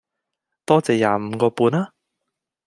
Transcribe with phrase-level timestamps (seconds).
[0.65, 1.89] 多謝廿五個半吖